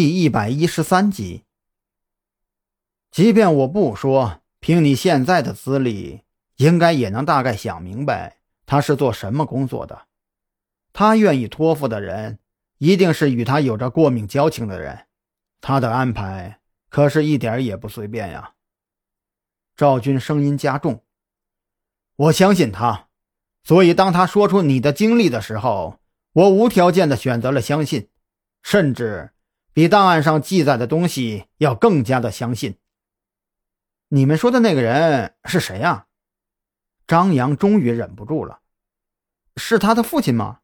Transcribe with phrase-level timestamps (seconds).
[0.00, 1.44] 第一百一十三集。
[3.10, 6.22] 即便我不说，凭你现在的资历，
[6.56, 10.06] 应该也能大概想明白他是做什么工作的。
[10.94, 12.38] 他愿意托付的人，
[12.78, 15.04] 一定是与他有着过命交情的人。
[15.60, 18.54] 他的安排可是一点也不随便呀。
[19.76, 21.04] 赵军声音加重
[22.16, 23.08] ：“我相信他，
[23.62, 26.00] 所以当他说出你的经历的时候，
[26.32, 28.08] 我无条件的选择了相信，
[28.62, 29.32] 甚至……”
[29.80, 32.76] 比档案上记载的东西要更加的相信。
[34.08, 36.06] 你们说的那个人是谁呀？
[37.06, 38.60] 张扬终于忍不住了，
[39.56, 40.60] 是他的父亲吗？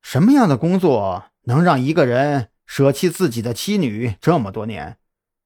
[0.00, 4.96] 什么样的工作能让一个人舍弃自己的妻女这么多年，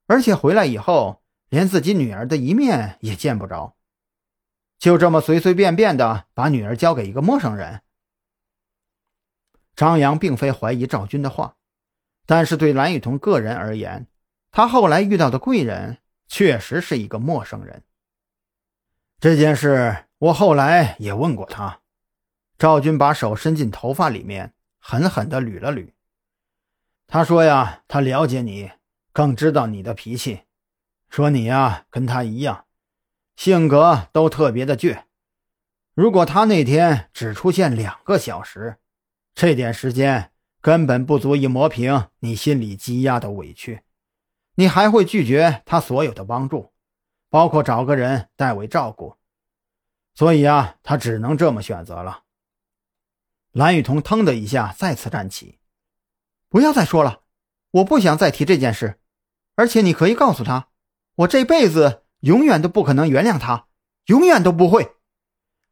[0.07, 3.75] 而且回来以后连自己女儿的一面也见不着，
[4.79, 7.83] 就这么随随便便的把女儿交给一个陌生人？
[9.75, 11.57] 张扬并非怀疑赵军的话。
[12.27, 14.07] 但是对蓝雨桐个人而言，
[14.51, 17.83] 他后来遇到的贵人确实是一个陌生人。
[19.19, 21.81] 这件事我后来也问过他。
[22.57, 25.93] 赵军把手伸进头发里面，狠狠地捋了捋。
[27.07, 28.71] 他说：“呀，他了解你，
[29.13, 30.43] 更知道你的脾气。
[31.09, 32.67] 说你呀，跟他一样，
[33.35, 35.05] 性格都特别的倔。
[35.95, 38.77] 如果他那天只出现两个小时，
[39.35, 40.30] 这点时间……”
[40.61, 43.83] 根本不足以磨平你心里积压的委屈，
[44.57, 46.73] 你还会拒绝他所有的帮助，
[47.31, 49.17] 包括找个人代为照顾。
[50.15, 52.25] 所以啊，他只能这么选择了。
[53.53, 55.59] 蓝雨桐腾的一下再次站起，
[56.49, 57.21] 不要再说了，
[57.71, 59.01] 我不想再提这件事。
[59.55, 60.69] 而且你可以告诉他，
[61.17, 63.67] 我这辈子永远都不可能原谅他，
[64.07, 64.97] 永远都不会。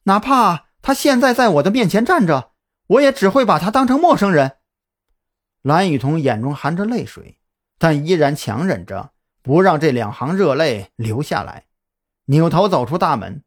[0.05, 2.53] 哪怕他现在在我的面前站着，
[2.86, 4.58] 我也只会把他当成陌生人。
[5.69, 7.38] 蓝雨桐眼中含着泪水，
[7.77, 11.66] 但依然强忍着不让这两行热泪流下来，
[12.25, 13.44] 扭头走出大门。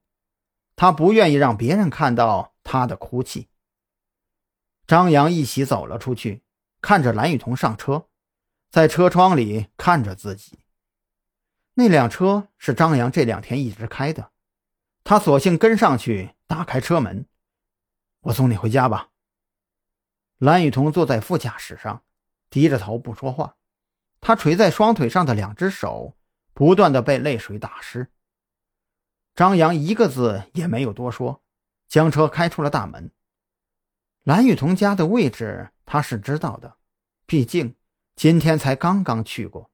[0.76, 3.50] 他不愿意让别人看到他的哭泣。
[4.86, 6.44] 张扬一起走了出去，
[6.80, 8.08] 看着蓝雨桐上车，
[8.70, 10.60] 在车窗里看着自己。
[11.74, 14.30] 那辆车是张扬这两天一直开的，
[15.04, 17.26] 他索性跟上去，打开车门
[18.22, 19.10] ：“我送你回家吧。”
[20.38, 22.04] 蓝雨桐坐在副驾驶上，
[22.52, 23.56] 低着头不说话。
[24.20, 26.16] 他垂在双腿上的两只手
[26.54, 28.12] 不断的被泪水打湿。
[29.34, 31.42] 张扬一个字也没有多说，
[31.88, 33.12] 将车开出了大门。
[34.24, 36.76] 蓝雨桐家的位置他是知道的，
[37.26, 37.76] 毕竟
[38.16, 39.72] 今天才刚刚去过。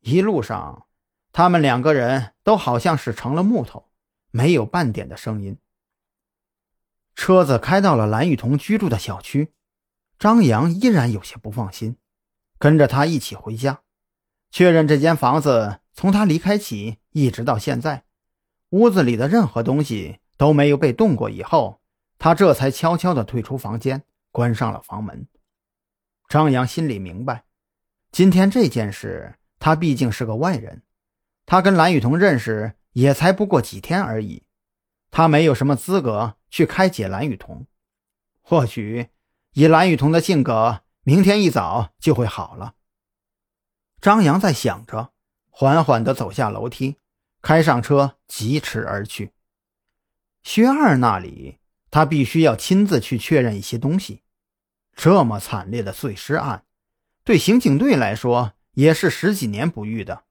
[0.00, 0.86] 一路上，
[1.32, 3.88] 他们两个人都好像是成了木头，
[4.30, 5.56] 没有半点的声音。
[7.14, 9.54] 车子开到了蓝雨桐居住的小区。
[10.18, 11.96] 张扬依然有些不放心，
[12.58, 13.82] 跟着他一起回家，
[14.50, 18.04] 确认这间房子从他离开起一直到现在，
[18.70, 21.28] 屋子里的任何东西都没有被动过。
[21.28, 21.82] 以后，
[22.18, 25.28] 他这才悄悄地退出房间，关上了房门。
[26.28, 27.44] 张扬心里明白，
[28.10, 30.82] 今天这件事，他毕竟是个外人，
[31.44, 34.44] 他跟蓝雨桐认识也才不过几天而已，
[35.10, 37.66] 他没有什么资格去开解蓝雨桐，
[38.40, 39.08] 或许。
[39.58, 42.74] 以蓝雨桐的性格，明天一早就会好了。
[44.02, 45.14] 张扬在想着，
[45.48, 46.96] 缓缓地走下楼梯，
[47.40, 49.32] 开上车，疾驰而去。
[50.42, 51.56] 薛二那里，
[51.90, 54.20] 他必须要亲自去确认一些东西。
[54.94, 56.66] 这么惨烈的碎尸案，
[57.24, 60.24] 对刑警队来说也是十几年不遇的。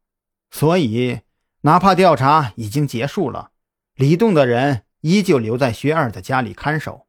[0.51, 1.21] 所以，
[1.61, 3.49] 哪怕调查已经结束了，
[3.95, 7.07] 李栋的人依旧留在薛二的家里看守。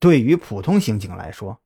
[0.00, 1.60] 对于普通刑警来说，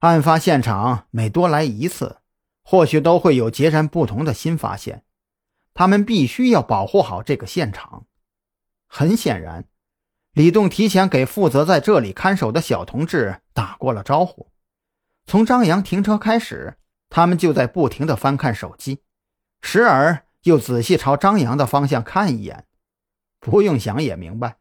[0.00, 2.18] 案发现场每多来一次，
[2.62, 5.04] 或许都会有截然不同的新发现。
[5.72, 8.06] 他们必须要保护好这个现场。
[8.86, 9.66] 很显然，
[10.32, 14.50] 李栋提前给负责在这里看守的小同志打过了招呼。
[15.26, 16.76] 从张扬停车开始，
[17.08, 19.02] 他们就在不停地翻看手机，
[19.62, 22.66] 时而又仔细朝张扬的方向看一眼。
[23.38, 24.56] 不用想也明白，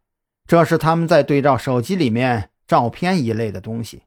[0.46, 2.49] 这是他们在对照手机里面。
[2.70, 4.04] 照片一类的东西。